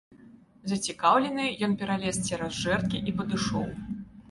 Зацікаўлены, 0.71 1.45
ён 1.69 1.77
пералез 1.83 2.15
цераз 2.25 2.59
жэрдкі 2.65 3.05
і 3.09 3.17
падышоў. 3.23 3.71